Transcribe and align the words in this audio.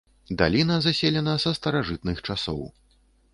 Даліна 0.41 0.77
заселена 0.85 1.35
са 1.45 1.53
старажытных 1.59 2.25
часоў. 2.29 2.61